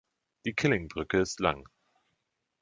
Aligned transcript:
Die 0.45 0.53
Kylling-Brücke 0.55 1.19
ist 1.19 1.39
lang. 1.39 1.63